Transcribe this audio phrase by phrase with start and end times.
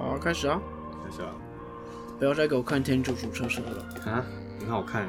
[0.00, 0.58] 好，开始啊！
[1.04, 1.28] 开始啊！
[2.18, 4.24] 不要再给我看天竺鼠车车了，啊，
[4.58, 5.06] 很好看，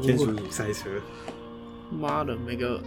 [0.00, 0.88] 天竺鼠赛车。
[1.90, 2.82] 妈的，每个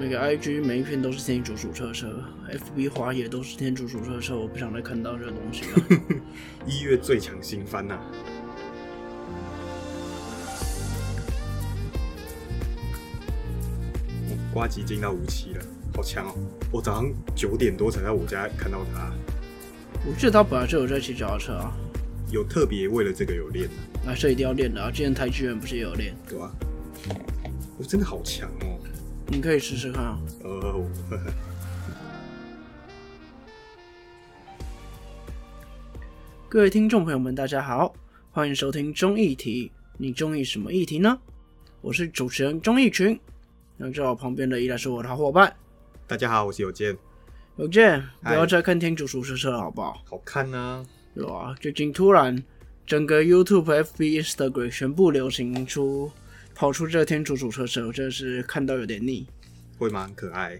[0.00, 6.00] 每个 IG 每一篇都是天竺鼠车车，FB 滑也都是天竺鼠车车，我不想再看到这个东西了。
[6.66, 8.00] 一月最强新番呐、哦
[14.54, 15.62] 瓜吉进到五期了，
[15.94, 16.34] 好强哦！
[16.72, 19.12] 我早上九点多才在我家看到他，
[20.08, 21.76] 我记得他本来就有在骑脚踏车啊，
[22.30, 23.72] 有特别为了这个有练的，
[24.04, 24.88] 那这一定要练的啊！
[24.88, 26.14] 之前台剧人不是也有练？
[26.28, 26.48] 对吧、
[27.76, 28.78] 我真的好强哦！
[29.26, 30.16] 你可以试试看啊。
[30.44, 30.88] 呃，
[36.48, 37.92] 各位听众朋友们，大家好，
[38.30, 39.72] 欢迎收听中议题。
[39.98, 41.18] 你中意什么议题呢？
[41.80, 43.18] 我是主持人钟义群，
[43.76, 45.52] 那在我旁边的依然是我的好伙伴
[46.06, 46.96] 大家好，我是有健，
[47.56, 48.02] 有健。
[48.22, 50.02] 不要再看天竺鼠车车了，好不好？
[50.04, 50.84] 好看啊、
[51.14, 52.42] 有啊，最近突然
[52.86, 56.10] 整个 YouTube、FB、Instagram 全部流行出
[56.54, 59.26] 跑出这天竺鼠车车，我真的是看到有点腻。
[59.78, 60.04] 会吗？
[60.04, 60.58] 很可爱，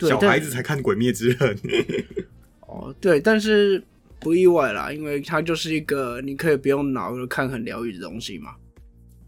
[0.00, 1.56] 小孩子才看《鬼灭之刃》
[2.66, 3.82] 哦，对，但是
[4.20, 8.54] 不意外啦，因为它就是一个你可以不用脑就看很疗愈的东西嘛。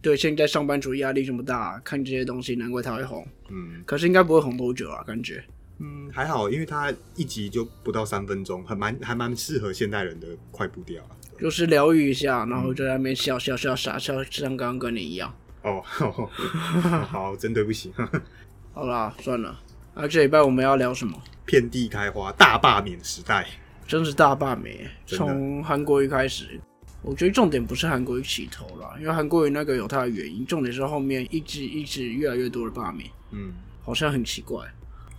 [0.02, 3.26] 对，现在上班族压力这么大，看这些东西，难怪它会红。
[3.48, 5.42] 嗯可是应该不会红多久啊，感觉。
[5.80, 11.10] 嗯，还好，因为它一集就不到三分钟，很蛮还蛮适合现代人的快步调啊。
[11.38, 15.34] 就是疗愈一下，然后就在那边笑笑笑傻笑，像刚刚跟你一样。
[15.62, 15.82] 哦，
[17.08, 17.92] 好，真对不起。
[18.72, 19.58] 好啦，算了。
[19.94, 21.20] 啊，这礼拜我们要聊什么？
[21.46, 23.46] 遍地开花，大罢免时代。
[23.88, 26.60] 真是大罢免，从韩国瑜开始。
[27.02, 34.62] 我觉得重点不是韩国瑜起头啦，因为韩国瑜那个有它的原因，重点是后面一直一直越来越多的罢免，嗯，好像很奇怪。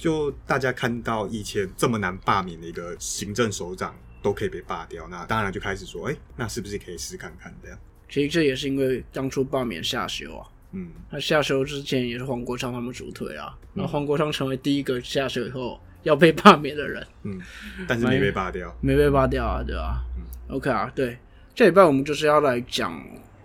[0.01, 7.77] 就大家看到以前这么难罢免的一个行政首长都可以被罢掉，那当然就开始说，哎、那是不是可以试看看这样？
[8.09, 17.39] 其实这也是因为当初罢免夏修啊，嗯，那夏修之前也是黄国昌他们主推啊，然后黄国昌成为第一个下修以后要被罢免的人，嗯，
[17.87, 18.75] 但是没被罢掉。
[18.81, 20.03] 没被罢掉啊，对吧、
[20.49, 21.15] OK 啊，对，
[21.53, 22.99] 这礼拜我们就是要来讲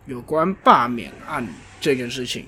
[0.07, 1.47] 有关罢免案
[1.83, 2.47] 这件事情。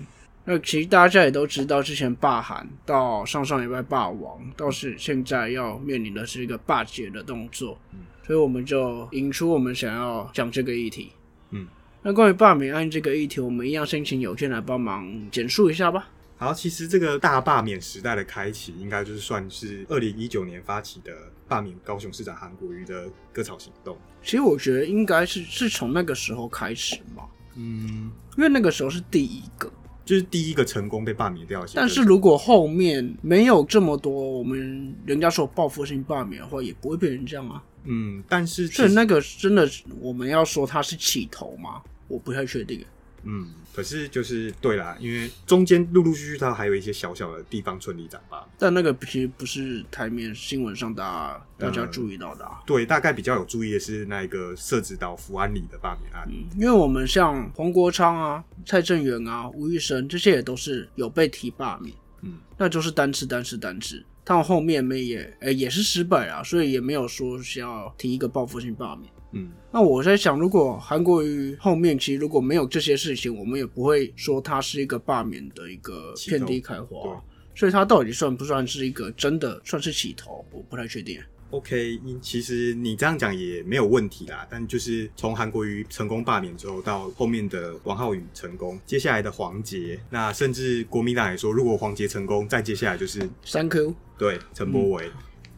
[0.51, 7.79] 那其实大家也都知道，之前罢韩到上上礼拜罢王，到是现在要面临的是一个罢解的动作，
[8.27, 11.13] 所以我们就引出我们想要讲这个议题。
[11.51, 11.69] 嗯，
[12.03, 16.09] 那关于罢免案这个议题，我们一样申请有健来帮忙简述一下吧。
[16.39, 21.13] 好，其实这个大罢免时代的开启，应该就是算是二零一九年发起的
[21.47, 23.99] 罢免高雄市长韩国瑜的割草行动。
[24.23, 29.71] 其实我觉得应该是是从那个时候开始嘛，嗯，因为那个时候是第一个。
[30.09, 31.63] 就是第一个成功被罢免掉。
[31.75, 37.63] 但是如果后面没有这么多我们人家说报复性罢免的话，也不会变成这样啊。
[37.85, 41.83] 嗯，但是其实所以那个真的是我们要说它是起头吗？
[42.09, 42.83] 我不太确定。
[43.25, 48.47] 嗯，可是就是对啦，因为中间陆陆续续他还有一些小小的地方村里长吧。
[48.59, 52.62] 但那个其实不是台面新闻上大家大家嗯注意到的啊。
[52.67, 56.27] 对，大概比较有注意的是那个涉及到福安里的罢免案。
[56.29, 69.11] 嗯，因为我们像黄国昌啊、蔡正元啊、吴玉生这些也都是有被提罢免，嗯，那就是单次单次单次，他们后面没也呃也是失败啊，所以也没有说需要提一个报复性罢免。
[69.33, 77.12] 嗯，那我在想，如果韩国瑜后面其实如果没有这些事情，我们也不会说他是一个罢免的一个遍地开花对。
[77.55, 81.21] 所以他到底算不算是一个真的算是起头，我不太确定。
[81.50, 95.11] OK，因其实你这样讲也没有问题啦，但就是从韩国瑜成功罢免之后，到后面的王浩宇成功，接下来的黄杰，那甚至国民党也说，如果黄杰成功，再接下来就是三 Q 对陈柏维。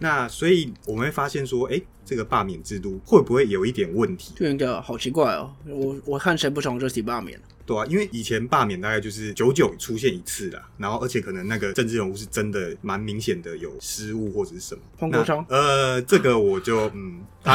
[0.02, 4.32] 那所以我们会发现说，哎、这个罢免制度会不会有一点问题？
[4.34, 7.38] 就应该好奇怪哦，我我看谁不爽就提罢免。
[7.66, 14.80] 对啊，因为以前罢免大概就是久久出现一次啦，然后而且可能那个政治人物是真的蛮明显的有失误或者是什么。
[14.96, 17.54] 黄国昌呃，这个我就嗯， 他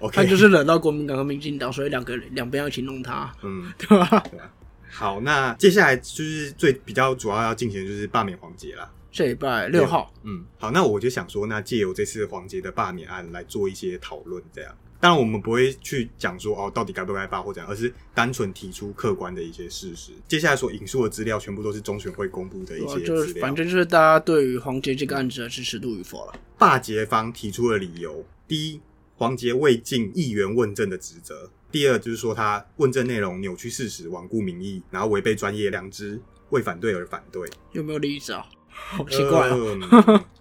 [0.00, 4.08] OK，他就是惹到国民党和民进党，所以两个两边要一起弄他，嗯， 对吧？
[4.30, 4.50] 对吧？
[4.90, 8.90] 好，那接下来就是最比较主要要进行的就是罢免环节啦。
[9.10, 14.74] 这礼拜六号，嗯，好，那我就想说，那借由这次黄杰的罢免案来做一些讨论，这样。
[15.00, 20.10] 当然，我们不会去讲说哦，到底该不该罢或怎样，而是单纯提出客观的一些事实。
[20.26, 23.40] 接下来所引述的资料，全部都是中选会公布的一些资料。
[23.40, 26.32] 反正就是大家对于黄杰这个案子的支持度与否了。
[26.58, 28.80] 罢捷方提出的理由：第一，
[29.14, 36.20] 黄杰未尽议员问政的职责；第二，就是说他问政内容扭曲事实、罔顾民意，然后违背专业良知，
[36.50, 37.48] 为反对而反对。
[37.70, 38.44] 有没有例子啊？
[38.90, 39.50] 好奇怪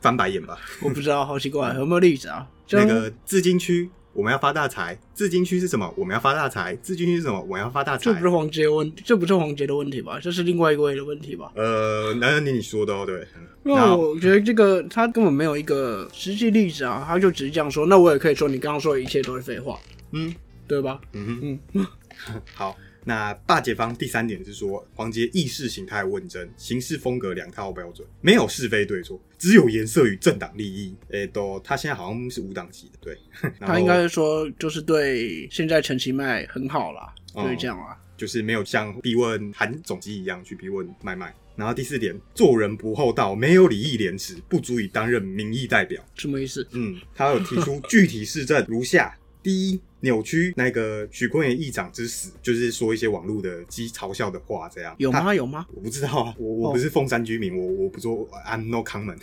[0.01, 0.57] 翻白眼吧。
[0.81, 2.47] 我不知道，好奇怪，有没有例子啊？
[2.65, 4.97] 就那个自金区我们要发大财。
[5.13, 5.93] 自金区是什么？
[5.97, 6.75] 我们要发大财。
[6.81, 7.39] 自金区是什么？
[7.41, 8.03] 我们要发大财。
[8.05, 10.19] 这不是黄杰问，这不是黄杰的问题吧？
[10.21, 11.51] 这是另外一位的问题吧？
[11.55, 13.27] 呃，那你你说的哦，对。
[13.63, 17.85] 那我觉得这个他根本没有一个实际例子啊，他就只是这样说。
[17.85, 19.77] 那我也可以说，你刚刚说的一切都是废话，
[20.11, 20.33] 嗯，
[20.67, 21.01] 对吧？
[21.11, 21.85] 嗯嗯，
[22.55, 22.75] 好。
[23.07, 30.93] 那大解方第三点是说，黄杰意识形态问政，行事风格两套标准，没有是非对错，只有颜色与政党利益。
[31.11, 33.17] 诶，都他现在好像是无党籍的，对。
[33.65, 41.33] 他应该是说，就是对现在陈其迈很好啦，就是这样啊，就是没有像逼问韩总机一样去逼问麦麦。
[41.55, 46.03] 然后第四点，做人不厚道，没有礼义廉耻，不足以担任民意代表。
[46.15, 46.67] 什么意思？
[46.71, 49.17] 嗯，他有提出具体事证如下。
[49.47, 55.33] 第一，扭曲那个许坤元议长之死，就是说一些网络的讥嘲笑的话，这样有吗？
[55.33, 55.65] 有吗？
[55.73, 59.21] 我不知道啊，我我不是凤山居民，我我不做，I'm no comment。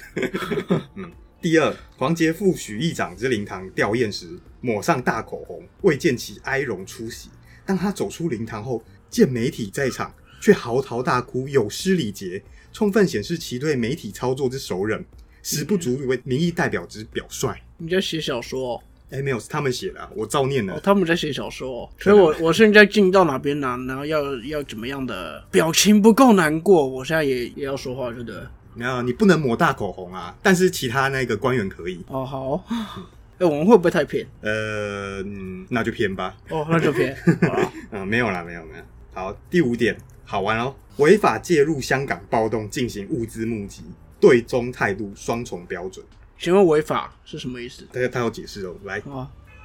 [0.96, 1.12] 嗯。
[1.42, 4.26] 第二，黄杰赴许议长之灵堂吊唁时，
[4.62, 7.28] 抹上大口红，未见其哀容出席。
[7.66, 12.42] 当他走出灵堂后，见媒体在场，却嚎啕大哭，有失礼节，
[12.72, 15.04] 充分显示其对媒体操作之熟稔，
[15.42, 17.54] 实不足以为民意代表之表率。
[17.76, 18.82] 你在写小说？
[19.10, 20.80] 哎，没有，是他们写的，我照念了。
[20.80, 23.78] 他们在写小说，所以我我现在进到哪边呢？
[23.86, 28.36] 然后要要怎么样的表情不够难过，我现在也也要说话，对不对？
[28.74, 32.04] 没有，你不能抹大口红啊，但是其他那个官员可以。
[32.08, 32.64] 哦，好。
[33.38, 34.24] 哎，我们会不会太偏？
[34.42, 35.20] 呃，
[35.68, 36.36] 那就偏吧。
[36.50, 37.16] 哦，那就偏。
[37.90, 38.84] 嗯，没有啦，没有没有。
[39.12, 43.82] 好，第五点，好玩哦，违法介入香港暴动进行物资募集，
[44.20, 46.04] 对中态度双重标准。
[46.38, 47.86] 请问违法是什么意思？
[47.92, 48.74] 大家他有解释哦。
[48.84, 49.02] 来，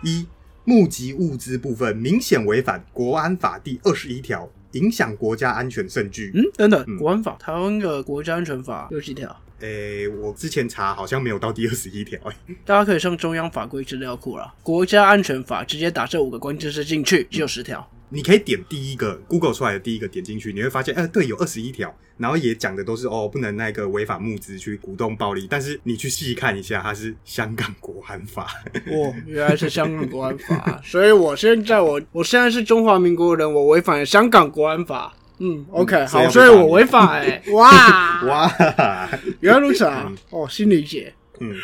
[0.04, 0.26] 一
[0.64, 6.32] 募集物资部分明显违反国安法第二十一条，影响国家安全甚巨。
[6.36, 9.36] 嗯，等等，国安法，台湾的国家安全法有几条？
[9.60, 12.18] 诶，我之前查好像没有到第二十一条。
[12.64, 17.90] 大家可以上中央法规资料库了，国家安全法直接打这五个关键字进去，只有十条。
[18.10, 25.48] 你可以点第一个 Google 出来的第一个点进去，你会发现，哎，对，有二十一条，然后也讲的都是哦，不能那个违法募资去鼓动暴力。
[25.50, 28.48] 但是你去细看一下，它是香港国安法。
[28.92, 35.14] 哦，原来是香港国安法，所以我现在我我现在是中华民国人，我违反了香港国安法。
[35.38, 39.10] 嗯，OK，好，所以我违法哎， 哇哇，
[39.40, 41.14] 原来如此啊， 哦，新理解。
[41.40, 41.56] 嗯，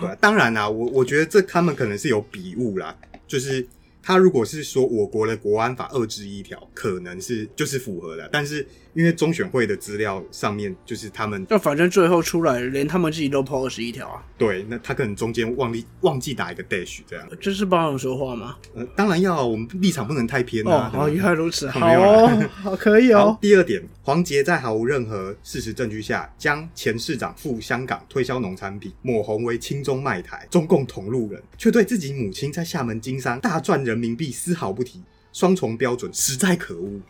[0.00, 2.96] 对，当然啦，我我觉得这他们可能是有笔误啦，
[3.28, 3.66] 就是。
[4.02, 14.22] 他如果是说我国的国安法二之一条，可能是就是符合的，但是因为中选会的资料上面就是他们，那反正最后出来连他们自己都破二十一条啊。
[14.36, 17.28] 对，那他可能中间忘记忘记打一个 dash 这样。
[17.40, 18.56] 这是帮我们说话吗？
[18.74, 20.90] 呃，当然要，我们立场不能太偏啊。
[20.94, 23.36] 哦，原来如此， 好哦，好可以哦。
[23.40, 35.02] 第二点，黄杰在毫无任何事实证据下，将前市长赴香港推销农产品抹红为亲中卖台，中共同路人，却对自己母亲在厦门经商大赚人民币丝毫不提，
[35.32, 37.00] 双重标准实在可恶。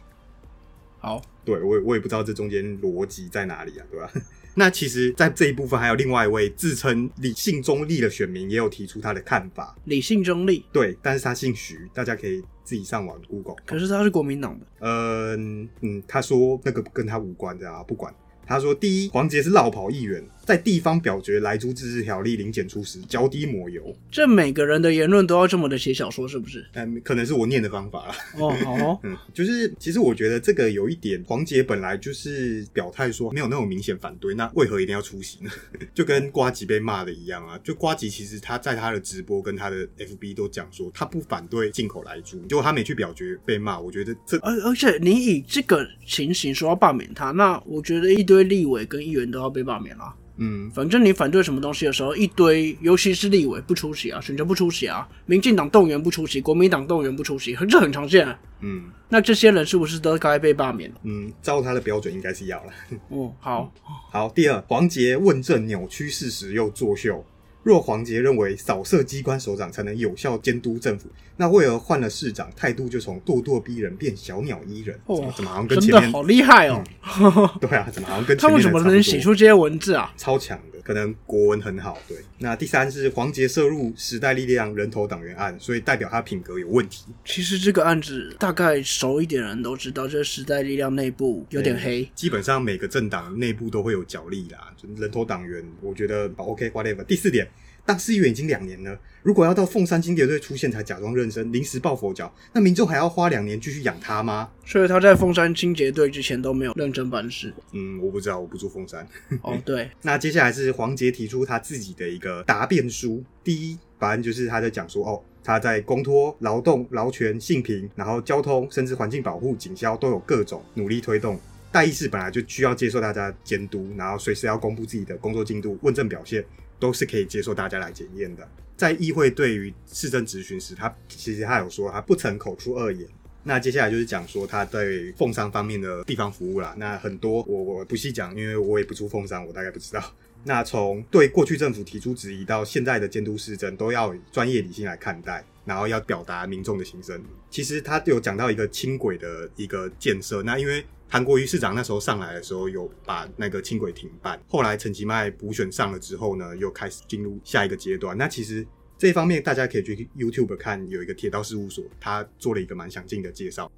[1.01, 4.11] 好，对我我也不知道这中间逻辑在哪里啊，对吧？
[4.55, 9.77] 那其实，在这一部分还有另外一位自称理性中立的选民，也有提出他的看法。
[9.85, 13.57] 理性中立，对，但是他姓徐，大家可以自己上网 Google。
[13.65, 14.67] 可是他是国民党的。
[14.81, 18.13] 嗯嗯，他说那个跟他无关的啊，不管。
[18.47, 20.21] 他说：“第一，黄杰是绕跑议员，
[20.51, 23.97] 在地方表决来租自治条例零检出时，脚底抹油。
[24.11, 26.67] 这每个人的言论都要这么的写小说，是不是？
[26.73, 28.15] 嗯，可能是我念的方法了。
[28.37, 35.51] 哦，好， 嗯，就是其实我觉得这个有一点，黄杰本来就是表态说没有那种明显反对，那为何一定要出席呢？
[35.95, 37.57] 就跟瓜吉被骂的一样啊。
[37.63, 43.79] 就瓜吉其实他在他的直播跟他的 FB 都讲说，他不反对进口来租，结果他没去表决被骂。
[43.79, 50.15] 我觉得这而而且你以这个情形说要罢免他，那我觉得一堆。”立委跟议员都要被罢免了。
[50.43, 58.27] 嗯，反正你反对什么东西的时候，一堆，尤其是立委不出席啊，选择不出席啊，民进党动员不出席，国民党动员不出席，这很常见。
[58.61, 60.91] 嗯，那这些人是不是都该被罢免？
[61.03, 62.73] 嗯，照他的标准应该是要了。
[63.11, 63.73] 哦，好，
[64.11, 64.29] 好。
[64.31, 67.23] 第二，黄杰问政扭曲事实又作秀。
[67.63, 74.99] 若黄杰认为扫射机关首长才能有效监督政府，那为何换了市长，态度就从咄咄逼人变小鸟依人？
[75.07, 76.83] 哦，怎么好像跟前面好厉害哦？
[77.61, 80.13] 对啊，怎么好像跟他为什么能写出这些文字啊？
[80.17, 81.99] 超强的，可能国文很好。
[82.09, 87.05] 对，那第三是黄杰涉入时代力量人头党员案，所以代表他品格有问题。
[87.25, 92.11] 其实这个案子大概熟一点人都知道，这时代力量内部有点黑。
[92.15, 97.05] 基本上每个政党内部都会有角力啦，人头党员，我觉得 OK whatever。
[97.05, 97.49] 第四点。
[97.91, 104.49] 当市议员已经两年了，如果要到凤山清洁队出现才假装认真，临时抱佛脚，那民众还要花两年继续养他吗？
[104.65, 107.53] 所以他在凤山清洁队之前都没有认真办事。
[107.73, 109.05] 嗯，我不知道，我不住凤山。
[109.43, 121.37] 哦，对， 那接下来是黄杰提出他自己的一个答辩书，第一，反正就是他在讲说，哦，他在公托、劳动、劳权、性平，然后交通，甚至环境保护、警消都有各种努力推动。
[121.73, 126.45] 代议士本来就需要接受大家监督，然后随时要公布自己的工作进度、问政表现，
[126.81, 128.49] 都是可以接受大家来检验的。
[128.77, 133.07] 在议会对于市政质询时，他其实他有说他不曾口出恶言。
[133.43, 136.75] 那接下来就是讲说他对凤山方面的地方服务啦。
[136.79, 140.03] 那很多我我不细讲，因为我也不出凤山，我大概不知道。
[140.45, 147.23] 那从对过去政府提出质疑到现在的监督市政，都要以专业理性来看待，然后要表达民众的心声。
[147.51, 150.85] 其实他有讲到一个轻轨的一个建设，那因为。
[151.13, 154.41] 韩国瑜市长那时候上来的时候，有把那个轻轨停办。
[154.47, 158.17] 后来陈其迈补选上了之后呢，又开始进入下一个阶段。
[158.17, 158.65] 那其实
[158.97, 163.69] 这一方面，大家可以去 YouTube 看，有一个铁道事务所，他做了一个蛮详尽的介绍。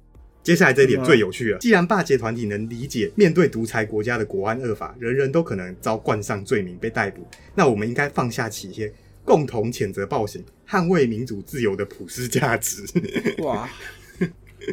[0.43, 7.25] 接下来这一点最有趣了，既然霸捷团体能理解面对独裁国家的国安恶法，人人都可能遭冠上罪名被逮捕，
[7.55, 8.93] 那我们应该放下企业，
[9.25, 12.83] 共同谴责暴行，捍卫民主自由的普世价值。
[13.39, 13.67] 哇，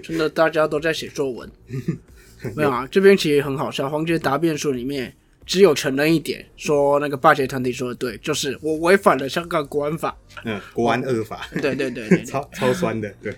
[0.03, 1.51] 真的大家都在写作文。
[2.57, 3.89] 没有啊，这边其实很好笑。
[3.89, 5.13] 黄杰答辩书里面
[5.47, 10.17] 只有承认一点，说那个霸权团体说的对，就是我违反了香港国安法。
[10.45, 11.47] 嗯，国安恶法。
[11.61, 13.13] 对对对，超超酸的。
[13.23, 13.35] 对，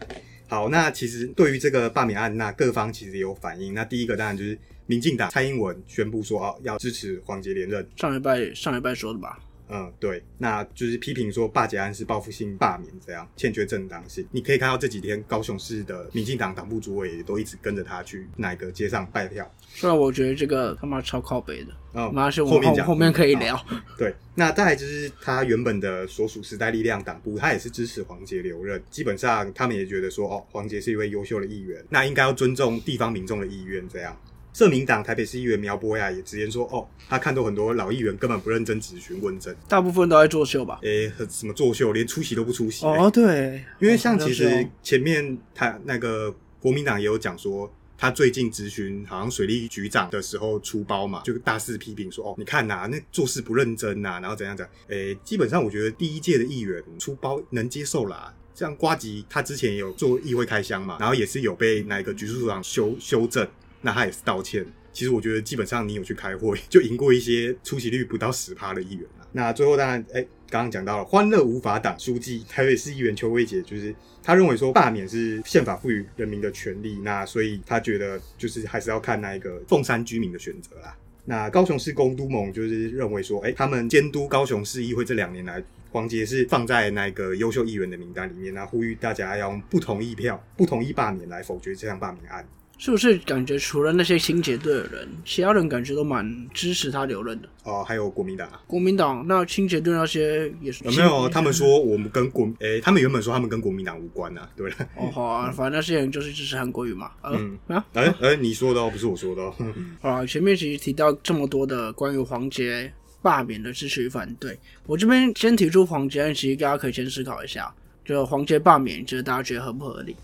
[0.49, 3.75] 好，那其实对于这个罢免案，那各方其实有反应。
[3.75, 7.87] 那第一个当然就是民进党蔡英文宣布说，哦，要支持黄杰连任。
[7.97, 9.39] 上礼拜上礼拜说的吧。
[9.75, 14.27] 嗯，对，那就是批评说罢捷案是报复性罢免，这样欠缺正当性。
[14.31, 19.51] 你可以看到这几天高雄市的民进党党部主委也都一直跟着他去哪个街上拜票。
[19.73, 23.59] 虽然我觉得这个他妈超靠北的，嗯，马上后面讲后面可以聊。
[23.97, 28.83] 对，那再来就是他原本的所属时代力量党部，他也是支持黄杰留任。
[28.91, 34.15] 基本上他们也觉得说，哦，黄杰是一位优秀的议员，那应该要尊重地方民众的意愿，这样。
[34.53, 40.79] 社民党台北市议员苗博雅也直言说：“哦，他看到很多老议员根本不认真质询问政，大部分都在作秀吧？
[40.83, 42.85] 诶，什么作秀，连出席都不出席。
[42.85, 54.75] 哦，对，因为像其实前面他那个国民党也有讲说，他最近质询好像水利局长的时候出包嘛，就大肆批评说：哦，你看呐，那做事不认真呐，然后怎样怎样。
[54.89, 58.35] 诶，基本上我觉得第一届的议员出包能接受啦。
[58.55, 63.49] 像瓜吉他之前也有做议会开箱嘛，然后也是有被那个局处长修修正。”
[63.83, 64.65] 那他也是道歉。
[64.93, 69.27] 其实我觉得基本上你有去开会， 就赢过一些出席率不到十趴的议员了。
[69.33, 70.21] 那最后当然，哎，
[70.51, 80.95] 刚刚讲到了欢乐无法党书记台北市议员邱威杰，就是他认为说罢免是宪法赋予人民的权利，那所以他觉得就是还是要看那一个凤山居民的选择啦。
[81.25, 92.47] 那高雄市公都盟就是认为说，哎，他们监督高雄市议会这两年来，黄杰是放在那个优秀议员的名单里面，那呼吁大家要用不同意票、不同意罢免来否决这项罢免案。
[92.79, 97.49] 是不是感觉除了那些清洁队的人，其他人感觉都蛮支持他留任的？
[97.63, 98.49] 哦，还有国民党。
[98.67, 107.13] 国民党那清洁队那些也是没有，他们说我们跟国诶，他们原本说他们跟国民党无关啊，对哦，好啊，反正那些人就是支持韩国瑜嘛。
[107.23, 109.43] 嗯啊，哎哎，你说的哦，不是我说的。
[109.43, 109.55] 哦
[110.03, 117.73] 好啊，前面其实提到这么多的关于黄杰罢免的支持与反对，我这边先提出黄杰，其实大家可以先思考一下，
[118.05, 120.17] 就黄杰罢免，就是大家觉得合不合理？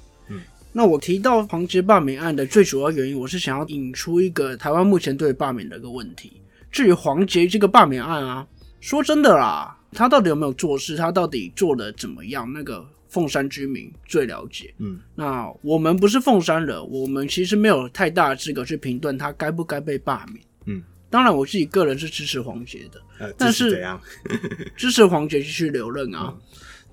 [0.72, 6.40] 那我提到黄杰罢免案的最主要原因，我是想要引出一个台湾目前对罢免的一个问题。
[6.70, 8.46] 至于黄杰这个罢免案啊，
[8.80, 14.72] 说真的啦，他到底有没有做事，他到底做的怎么样，那个凤山居民最了解。
[14.78, 20.44] 嗯，那我们不是凤山人，我们其实没有太大的资格去评断他该不该被罢免。
[20.66, 23.82] 嗯，当然我自己个人是支持黄杰的，呃，但是
[24.76, 26.34] 支持黄杰继续留任啊？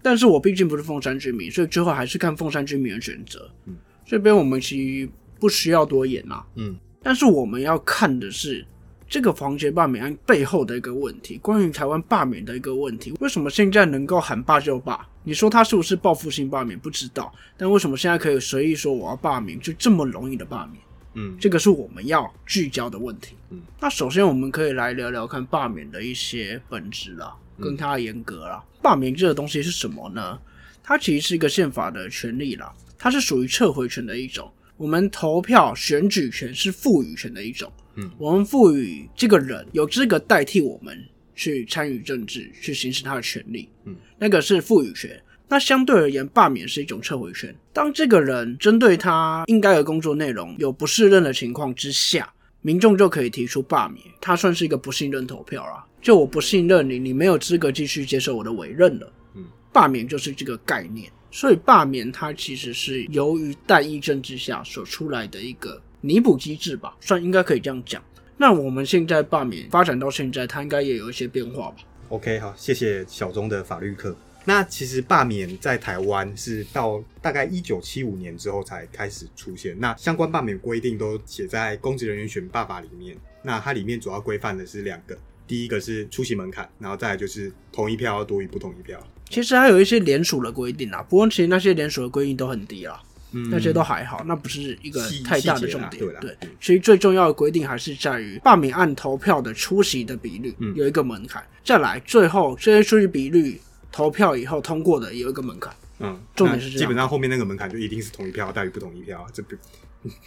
[0.06, 3.50] 但是我毕竟不是凤山居民，所以最后还是看凤山居民的选择。
[3.66, 5.10] 嗯，这边我们其实
[5.40, 6.46] 不需要多言啦。
[6.54, 8.64] 嗯，但是我们要看的是
[9.10, 13.16] 这个黄杰罢免案背后的一个问题，关于台湾罢免的一个问题。
[13.20, 15.10] 为什么现在能够喊罢就罢？
[15.24, 16.78] 你说他是不是报复性罢免？
[16.78, 17.34] 不知道。
[17.58, 20.84] 但为什么现在可以随意说我要罢免，就这么容易的罢免？
[21.16, 23.36] 嗯，这个是我们要聚焦的问题。
[23.50, 27.36] 嗯，那首先我们可以来聊聊看罢免的一些本质啦。
[27.60, 30.40] 跟它严格了，罢免这个东西是什么呢？
[30.84, 34.52] 它其实是一个宪法的权利啦，它是属于撤回权的一种。
[34.78, 41.02] 我们投票选举权是赋予权的一种，嗯，我们赋予这个人有资格代替我们
[41.34, 45.18] 去参与政治，去行使他的权利，嗯，那个是赋予权。
[45.48, 47.56] 那相对而言，罢免是一种撤回权。
[47.72, 55.86] 当这个人针对他应该的工作内容有不适任的情况之下，民众就可以提出罢免，他算是一个不信任投票啦。
[56.06, 59.12] 就我不信任你，你没有资格继续接受我的委任了。
[59.34, 59.44] 嗯，
[59.74, 68.04] 罢免就是这个概念，所以罢免它其实是由于代议政治下所出来的一个弥补机制吧，算应该可以这样讲。
[68.38, 71.78] 那我们现在罢免发展到现在，它应该也有一些变化吧
[72.10, 74.16] ？OK，好，谢谢小钟的法律课。
[74.44, 79.76] 那其实罢免在台湾是到大概一九七五年之后才开始出现。
[79.80, 83.18] 那相关罢免规定都写在《公职人员选罢法》里面。
[83.42, 85.18] 那它里面主要规范的是两个，
[85.48, 89.00] 第一个是出席门槛，然后再来就是同一票要多于不同一票。
[89.30, 95.98] 其实还有一些联署的规定啊，不过其实那些联署的规定都很低啦，嗯那些都还好，那不是一个太大的重点。
[95.98, 103.60] 对对嗯，其实最重要的规定还是在于罢免案投票的出席的比率嗯有一个门槛，再来最后这些出席比率
[103.92, 105.74] 投票以后通过的有一个门槛。
[106.00, 109.56] 嗯，重点是这样基本上后面那个门槛就一定是同一票大于不同一票，这不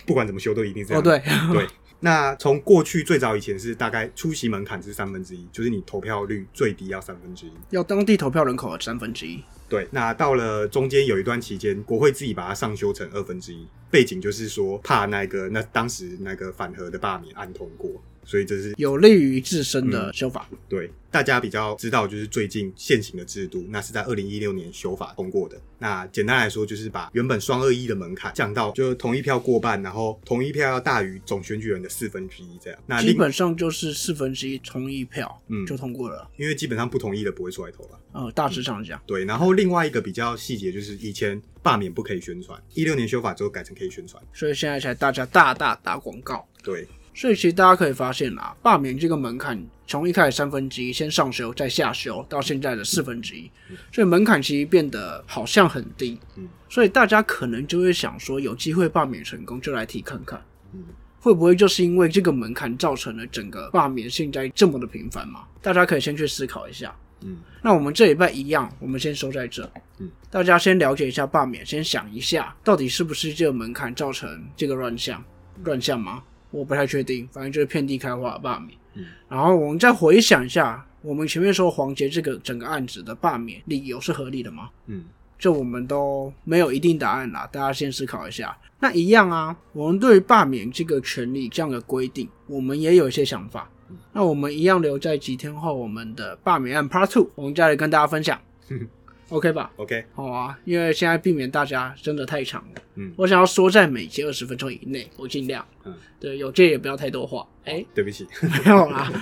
[0.06, 1.00] 不管怎么修都一定这样。
[1.00, 1.22] 哦，对，
[1.52, 1.66] 对，
[2.00, 7.52] 那从过去最早以前是大概出席门槛是三分之一，就是你投票率最低要三分之一。
[7.70, 9.42] 要当地投票人口的三分之一。
[9.68, 17.90] 对，那到了中间有一段期间，国会自己把它上修成二分之一，背景就是说怕那个那当时那个反核的罢免案通过，
[18.28, 20.46] 所以这是有利于自身的修法。
[20.68, 25.58] 对大家比较知道，就是最近现行的制度，那是在二零一六年修法通过的。
[25.78, 32.78] 那简单来说，就是把原本双二一的门槛降到就是同一票过半，然后同一票要大于总选举人的四分之一这样。
[32.84, 36.30] 那基本上就是四分之一同意票，嗯就通过了。
[36.36, 38.00] 因为基本上不同意的不会出来投了。
[38.12, 44.22] 呃，大致上讲，对，然后另外一个比较细节就是以前罢免不可以宣传，一六年修法之后改成可以宣传。
[44.34, 46.46] 所以现在才大家大大打广告。
[46.62, 46.86] 对，
[47.18, 53.50] 所以其实大家可以发现啦，罢免这个门槛从一开始三分之一先上修再下修，到现在的四分之一，
[53.90, 56.16] 所以门槛其实变得好像很低。
[56.36, 60.40] 嗯，所以大家可能就会想说，有机会罢免成功就来提看看，
[60.72, 60.84] 嗯，
[61.18, 65.40] 会不会就是因为这个门槛造成了整个罢免现在这么的频繁嘛？
[65.60, 66.94] 大家可以先去思考一下。
[67.22, 69.68] 嗯，那我们这礼拜一样，我们先收在这。
[69.98, 75.20] 嗯，大家先了解一下罢免，先想一下，到底是不是这个门槛造成这个乱象？
[75.64, 76.22] 乱象吗？
[76.50, 78.78] 我不太确定，反正就是遍地开花的罢免。
[78.94, 84.70] 嗯，然后我们再回想一下，我们前面说黄杰这个整个案子的罢免理由是合理的吗？
[84.86, 85.04] 嗯，
[85.38, 88.56] 这我们都没有一定答案啦，大家先思考一下。
[88.80, 93.70] 那一样啊，我们对于罢免这个权利这样的规定，我们也有一些想法。
[94.12, 98.38] 那我们一样留在几天后我们的罢免案 Part Two，我们再来跟大家分享
[99.28, 105.66] ，OK 吧？OK，好啊，因为现在避免大家真的太长了，嗯我想要缩在每节二十分钟以内，我尽量。
[105.84, 107.46] 嗯，对，有借也不要太多话。
[107.64, 108.26] 哎、对不起，
[108.64, 109.12] 没有啦。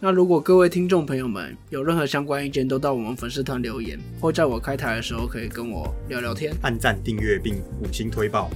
[0.00, 8.48] 那如果各位听众朋友们有任何相关意见，都到我们粉丝团留言，或在我开台的时候可以跟我聊聊天，按赞、订阅并五星推爆，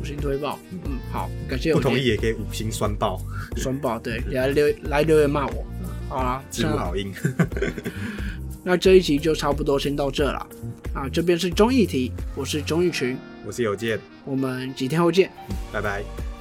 [0.00, 0.58] 五星推爆。
[0.72, 3.20] 嗯，好，感谢有不同意也可以五星酸爆，
[3.56, 5.64] 酸爆，对，来留来留言骂我。
[6.08, 7.12] 好啦，字幕好硬。
[8.64, 10.46] 那这一集就差不多先到这了。
[10.94, 15.30] 啊，这边是综艺题，我是综艺群，我是有健，我们几天后见。
[15.72, 16.31] 拜拜。